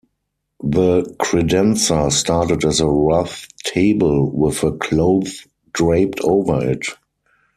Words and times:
The 0.63 1.03
credenza 1.19 2.11
started 2.11 2.65
as 2.65 2.79
a 2.79 2.87
rough 2.87 3.47
table 3.63 4.31
with 4.31 4.63
a 4.63 4.71
cloth 4.71 5.45
draped 5.73 6.19
over 6.21 6.67
it. 6.71 6.87